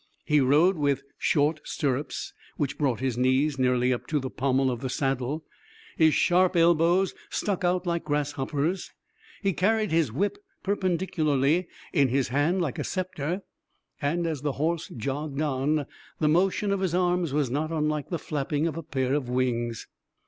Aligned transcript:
He 0.25 0.39
rode 0.39 0.77
with 0.77 1.03
short 1.19 1.61
stirrups, 1.63 2.33
which 2.57 2.79
brought 2.79 3.01
his 3.01 3.19
knees 3.19 3.59
nearly 3.59 3.93
up 3.93 4.07
to 4.07 4.19
the 4.19 4.31
pommel 4.31 4.71
of 4.71 4.79
the 4.81 4.89
saddle; 4.89 5.45
his 5.95 6.15
sharp 6.15 6.55
elbows 6.55 7.13
stuck 7.29 7.63
out 7.63 7.85
like 7.85 8.03
grasshoppers'; 8.05 8.93
he 9.43 9.53
carried 9.53 9.91
his 9.91 10.11
whip 10.11 10.39
perpendicularly 10.63 11.67
in 11.93 12.07
his 12.07 12.29
hand, 12.29 12.59
like 12.63 12.79
a 12.79 12.83
scepter, 12.83 13.43
and 14.01 14.25
as 14.25 14.41
the 14.41 14.53
horse 14.53 14.87
jogged 14.97 15.39
on, 15.39 15.85
the 16.17 16.27
motion 16.27 16.71
of 16.71 16.79
his 16.79 16.95
arms 16.95 17.31
was 17.31 17.51
not 17.51 17.71
unlike 17.71 18.09
the 18.09 18.17
flapping 18.17 18.65
of 18.65 18.77
a 18.77 18.81
pair 18.81 19.13
of 19.13 19.29
wings. 19.29 19.85